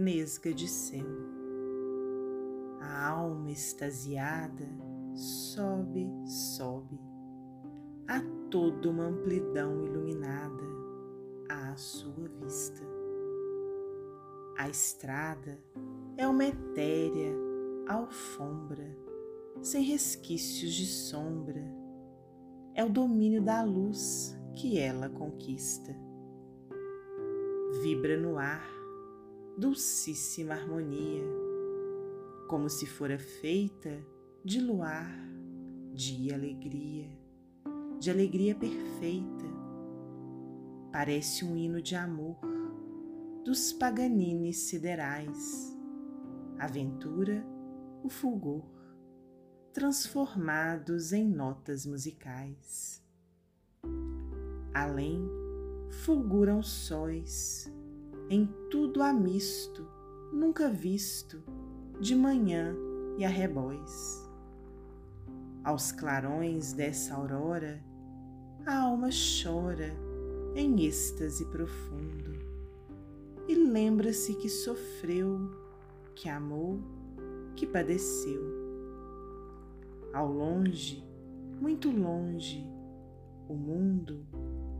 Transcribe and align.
nesga 0.00 0.54
de 0.54 0.66
céu. 0.66 1.06
A 2.80 3.08
alma 3.08 3.50
extasiada 3.50 4.66
sobe, 5.14 6.10
sobe, 6.26 6.98
a 8.08 8.20
toda 8.50 8.88
uma 8.88 9.04
amplidão 9.04 9.84
iluminada 9.84 10.64
à 11.50 11.76
sua 11.76 12.28
vista. 12.42 12.82
A 14.56 14.70
estrada 14.70 15.58
é 16.16 16.26
uma 16.26 16.46
etérea 16.46 17.36
alfombra, 17.86 18.96
sem 19.60 19.82
resquícios 19.82 20.72
de 20.72 20.86
sombra. 20.86 21.62
É 22.74 22.82
o 22.82 22.88
domínio 22.88 23.42
da 23.42 23.62
luz 23.62 24.34
que 24.54 24.78
ela 24.78 25.10
conquista. 25.10 25.94
Vibra 27.82 28.16
no 28.16 28.38
ar, 28.38 28.79
dulcíssima 29.56 30.54
harmonia, 30.54 31.24
como 32.48 32.68
se 32.68 32.86
fora 32.86 33.18
feita 33.18 33.90
de 34.44 34.60
luar, 34.60 35.10
de 35.92 36.32
alegria, 36.32 37.08
de 37.98 38.10
alegria 38.10 38.54
perfeita. 38.54 39.44
Parece 40.92 41.44
um 41.44 41.56
hino 41.56 41.80
de 41.80 41.94
amor 41.94 42.38
dos 43.44 43.72
Paganini 43.72 44.52
siderais, 44.52 45.76
aventura, 46.58 47.44
o 48.02 48.08
fulgor, 48.08 48.64
transformados 49.72 51.12
em 51.12 51.28
notas 51.28 51.86
musicais. 51.86 53.02
Além, 54.74 55.20
fulguram 56.04 56.62
sóis, 56.62 57.72
em 58.30 58.46
tudo 58.70 59.02
há 59.02 59.12
misto, 59.12 59.84
nunca 60.32 60.68
visto, 60.68 61.42
de 61.98 62.14
manhã 62.14 62.76
e 63.18 63.24
arrebóis. 63.24 64.24
Aos 65.64 65.90
clarões 65.90 66.72
dessa 66.72 67.16
aurora, 67.16 67.84
a 68.64 68.82
alma 68.82 69.08
chora 69.10 69.92
em 70.54 70.86
êxtase 70.86 71.44
profundo 71.46 72.38
e 73.48 73.54
lembra-se 73.56 74.36
que 74.36 74.48
sofreu, 74.48 75.50
que 76.14 76.28
amou, 76.28 76.78
que 77.56 77.66
padeceu. 77.66 78.40
Ao 80.14 80.30
longe, 80.30 81.04
muito 81.60 81.90
longe, 81.90 82.64
o 83.48 83.54
mundo 83.54 84.24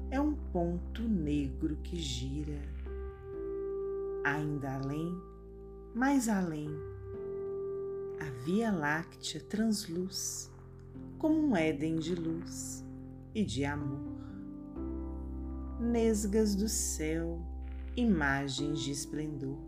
é 0.08 0.20
um 0.20 0.36
ponto 0.52 1.02
negro 1.02 1.76
que 1.82 1.96
gira. 1.96 2.79
Ainda 4.22 4.74
além, 4.74 5.18
mais 5.94 6.28
além, 6.28 6.68
a 8.20 8.30
Via 8.44 8.70
Láctea 8.70 9.40
transluz 9.40 10.50
como 11.18 11.38
um 11.40 11.56
Éden 11.56 11.96
de 11.96 12.14
luz 12.14 12.84
e 13.34 13.42
de 13.42 13.64
amor. 13.64 14.20
Nesgas 15.80 16.54
do 16.54 16.68
céu 16.68 17.40
imagens 17.96 18.80
de 18.80 18.90
esplendor, 18.90 19.58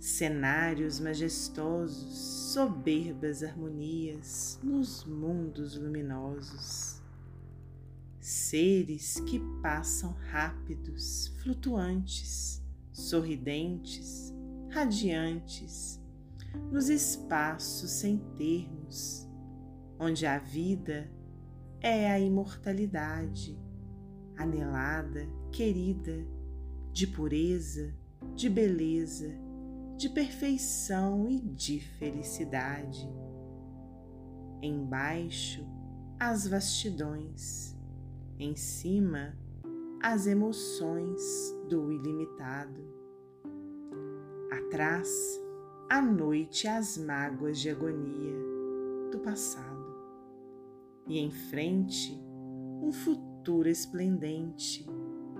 cenários 0.00 0.98
majestosos, 0.98 2.52
soberbas 2.54 3.42
harmonias 3.42 4.58
nos 4.62 5.04
mundos 5.04 5.76
luminosos, 5.76 7.02
seres 8.18 9.20
que 9.20 9.38
passam 9.60 10.16
rápidos, 10.30 11.28
flutuantes, 11.42 12.64
sorridentes, 12.96 14.34
radiantes, 14.70 16.02
nos 16.72 16.88
espaços 16.88 17.90
sem 17.90 18.18
termos, 18.38 19.28
onde 20.00 20.24
a 20.24 20.38
vida 20.38 21.12
é 21.78 22.10
a 22.10 22.18
imortalidade, 22.18 23.60
anelada, 24.34 25.28
querida 25.52 26.26
de 26.90 27.06
pureza, 27.06 27.94
de 28.34 28.48
beleza, 28.48 29.30
de 29.98 30.08
perfeição 30.08 31.28
e 31.28 31.38
de 31.38 31.80
felicidade. 31.80 33.06
Embaixo, 34.62 35.66
as 36.18 36.46
vastidões, 36.46 37.76
em 38.38 38.56
cima, 38.56 39.36
as 40.02 40.26
emoções 40.26 41.20
do 41.68 41.92
ilimitado. 41.92 42.95
Atrás, 44.66 45.40
a 45.88 46.02
noite 46.02 46.66
as 46.66 46.98
mágoas 46.98 47.60
de 47.60 47.70
agonia 47.70 48.36
do 49.12 49.20
passado. 49.20 49.86
E 51.06 51.20
em 51.20 51.30
frente, 51.30 52.20
um 52.82 52.90
futuro 52.90 53.68
esplendente 53.68 54.84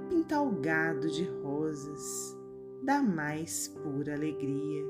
pintalgado 0.09 1.10
de 1.10 1.25
rosas 1.42 2.38
da 2.84 3.03
mais 3.03 3.66
pura 3.66 4.15
alegria, 4.15 4.84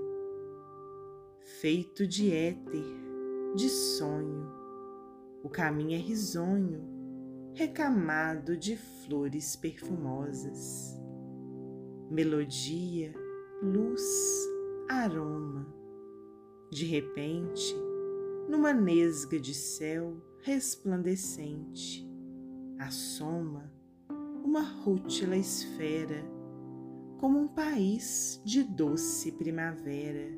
feito 1.63 2.07
de 2.07 2.31
éter, 2.31 2.85
de 3.55 3.71
sonho, 3.71 4.53
o 5.43 5.49
caminho 5.49 5.95
é 5.95 6.01
risonho, 6.01 6.85
recamado 7.55 8.55
de 8.55 8.77
flores 8.77 9.57
perfumosas, 9.57 10.95
melodia, 12.11 13.15
luz, 13.62 14.03
aroma. 14.89 15.67
De 16.71 16.84
repente, 16.84 17.75
numa 18.49 18.72
nesga 18.72 19.39
de 19.41 19.55
céu 19.55 20.17
resplandecente, 20.41 22.06
a 22.78 22.91
soma 22.91 23.72
uma 24.45 24.61
rútila 24.61 25.37
esfera, 25.37 26.22
como 27.19 27.39
um 27.39 27.49
país 27.49 28.41
de 28.45 28.62
doce 28.62 29.33
primavera, 29.33 30.31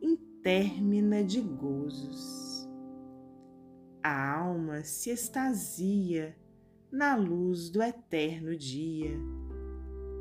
intérmina 0.00 1.24
de 1.24 1.40
gozos. 1.40 2.68
A 4.02 4.38
alma 4.38 4.84
se 4.84 5.10
extasia 5.10 6.36
na 6.90 7.16
luz 7.16 7.70
do 7.70 7.82
eterno 7.82 8.56
dia, 8.56 9.18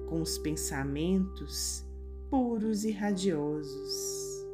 com 0.09 0.21
os 0.21 0.37
pensamentos 0.39 1.88
puros 2.29 2.83
e 2.83 2.91
radiosos. 2.91 4.47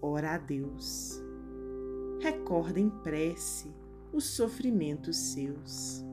Ora 0.00 0.34
a 0.34 0.38
Deus, 0.38 1.20
recorda 2.20 2.78
em 2.78 2.90
prece 2.90 3.72
os 4.12 4.24
sofrimentos 4.24 5.16
seus 5.16 6.08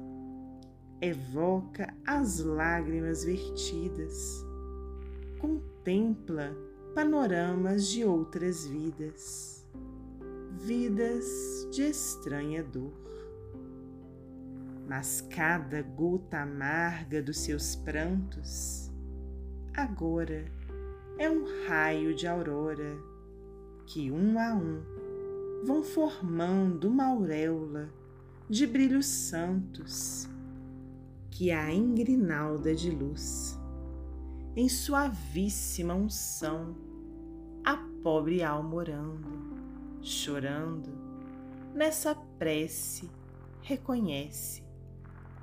evoca 1.02 1.94
as 2.06 2.40
lágrimas 2.40 3.24
vertidas, 3.24 4.44
contempla 5.40 6.56
panoramas 6.94 7.88
de 7.88 8.04
outras 8.04 8.66
vidas, 8.66 9.68
vidas 10.66 11.26
de 11.72 11.84
estranha 11.84 12.64
dor. 12.64 12.94
Mas 14.88 15.22
cada 15.22 15.82
gota 15.82 16.42
amarga 16.42 17.22
dos 17.22 17.40
seus 17.40 17.76
prantos, 17.76 18.92
agora 19.76 20.46
é 21.18 21.30
um 21.30 21.46
raio 21.68 22.16
de 22.16 22.28
aurora 22.28 22.98
que, 23.86 24.10
um 24.10 24.40
a 24.40 24.54
um, 24.54 24.82
vão 25.66 25.84
formando 25.84 26.88
uma 26.88 27.08
auréola 27.08 27.90
de 28.50 28.66
brilhos 28.66 29.06
santos 29.06 30.30
que 31.30 31.52
a 31.52 31.74
engrinalda 31.74 32.74
de 32.74 32.90
luz, 32.90 33.60
em 34.56 34.70
suavíssima 34.70 35.94
unção, 35.94 36.76
a 37.64 37.76
pobre 38.02 38.42
alma 38.42 38.76
orando, 38.76 39.30
chorando, 40.02 40.90
nessa 41.74 42.16
prece 42.16 43.10
reconhece 43.62 44.64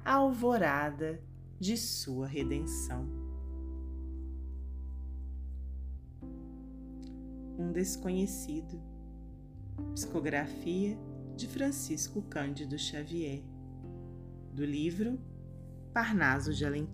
a 0.03 0.15
alvorada 0.15 1.21
de 1.61 1.77
sua 1.77 2.27
redenção. 2.27 3.22
Um 7.63 7.71
desconhecido. 7.71 8.83
Psicografia 9.95 10.99
de 11.37 11.47
Francisco 11.47 12.21
Cândido 12.23 12.77
Xavier. 12.77 13.41
Do 14.53 14.65
livro 14.65 15.17
Parnaso 15.95 16.53
de 16.53 16.67
Além. 16.67 16.89